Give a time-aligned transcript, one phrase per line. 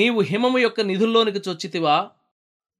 [0.00, 2.10] నీవు హిమము యొక్క నిధుల్లోనికి చొచ్చితివా?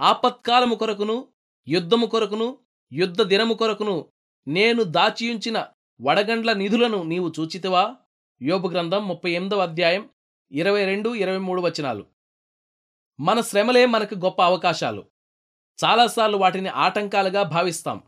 [0.00, 1.28] ఆపత్కాలము కొరకును
[1.68, 2.58] యుద్ధము కొరకును
[2.92, 4.06] యుద్ధ దినము కొరకును
[4.48, 5.66] నేను దాచియుంచిన
[6.02, 7.96] వడగండ్ల నిధులను నీవు చూచితివా?
[8.42, 10.08] యోపు గ్రంథం ముప్పై ఎనిమిదవ అధ్యాయం
[10.52, 12.06] ఇరవై రెండు ఇరవై మూడు వచనాలు.
[13.20, 15.04] మన శ్రమలే మనకు గొప్ప అవకాశాలు.
[15.84, 18.02] చాలాసార్లు వాటిని ఆటంకాలుగా భావిస్తాం.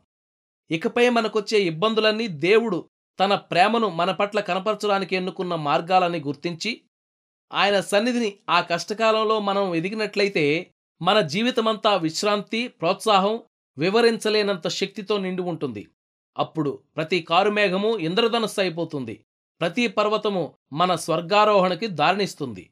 [0.70, 2.88] ఇకపై మనకొచ్చే ఇబ్బందులన్నీ దేవుడు
[3.20, 6.80] తన ప్రేమను మన పట్ల కనపరచడానికి ఎన్నుకున్న మార్గాలని గుర్తించి
[7.52, 10.70] ఆయన సన్నిధిని ఆ కష్టకాలంలో మనం ఎదిగినట్లయితే
[11.02, 13.42] మన జీవితమంతా విశ్రాంతి ప్రోత్సాహం
[13.78, 15.88] వివరించలేనంత శక్తితో నిండి ఉంటుంది.
[16.38, 19.24] అప్పుడు ప్రతి కారుమేఘము ఇంద్రధనస్సు అయిపోతుంది.
[19.60, 22.70] ప్రతి పర్వతము మన స్వర్గారోహణకి దారినిస్తుంది.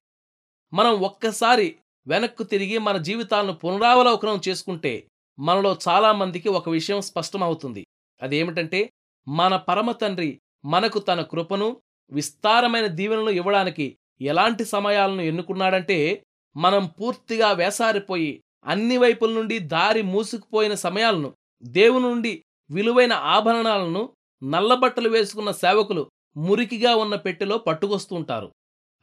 [0.72, 1.76] మనం ఒక్కసారి
[2.06, 7.86] వెనక్కు తిరిగి మన జీవితాలను పునరావలోకనం చేసుకుంటే మనలో చాలామందికి ఒక విషయం స్పష్టమవుతుంది.
[8.22, 8.92] అదేమిటంటే
[9.28, 16.24] మన పరమ తండ్రి మనకు తన కృపను విస్తారమైన దీవెనలు ఇవ్వడానికి ఎలాంటి సమయాలను ఎన్నుకున్నాడంటే
[16.56, 24.12] మనం పూర్తిగా వేసారిపోయి అన్ని వైపుల నుండి దారి మూసుకుపోయిన సమయాలను దేవుని నుండి విలువైన ఆభరణాలను
[24.44, 28.52] నల్లబట్టలు వేసుకున్న సేవకులు మురికిగా ఉన్న పెట్టెలో పట్టుకొస్తుంటారు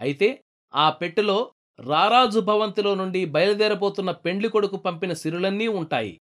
[0.01, 0.43] అయితే
[0.75, 6.19] ఆ పెట్టెలో రారాజు భవంతిలో నుండి బయలుదేరబోతున్న పెండ్లి కొడుకు పంపిన సిరులన్నీ ఉంటాయి.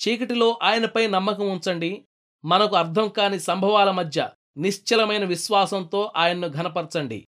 [0.00, 2.04] చీకటిలో ఆయనపై నమ్మకం ఉంచండి.
[2.44, 7.26] మనకు అర్థం కాని సంభవాల మధ్య నిశ్చలమైన విశ్వాసంతో ఆయన్ను ఘనపరచండి.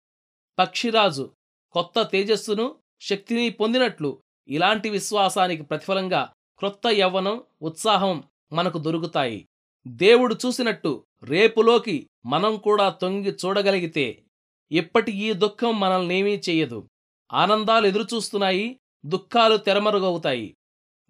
[0.60, 1.32] పక్షిరాజు
[1.72, 9.48] కొత్త తేజస్సును శక్తిని పొందినట్లు ఇలాంటి విశ్వాసానికి ప్రతిఫలంగా క్రొత్త యవ్వనం ఉత్సాహం మనకు దొరుకుతాయి.
[9.88, 14.24] దేవుడు చూసినట్టు రేపులోకి మనం కూడా తొంగి చూడగలిగితే
[14.72, 16.88] ఇప్పటి ఈ దుఃఖం మనల్నేమీ చెయ్యదు.
[17.34, 20.56] ఆనందాలు ఎదురుచూస్తున్నాయి దుఃఖాలు తెరమరుగవుతాయి.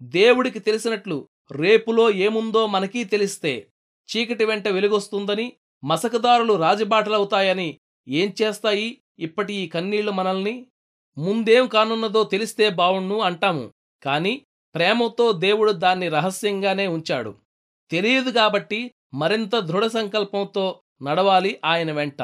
[0.02, 3.68] దేవుడికి తెలిసినట్లు రేపులో ఏముందో మనకీ తెలిస్తే
[4.08, 5.52] చీకటి వెంట వెలుగొస్తుందని
[5.84, 9.01] మసకదారులు రాజబాటలవుతాయని ఏం చేస్తాయి?
[9.18, 10.66] ఇప్పటి ఈ కన్నీళ్ళు మనల్ని
[11.18, 13.72] ముందేం కానున్నదో తెలిస్తే బావుణ్ణు అంటాము.
[14.02, 14.42] కాని
[14.74, 17.34] ప్రేమతో దేవుడు దాన్ని రహస్యంగానే ఉంచాడు.
[17.90, 22.22] తెలియదు కాబట్టి మరింత దృఢ సంకల్పంతో నడవాలి ఆయన వెంట.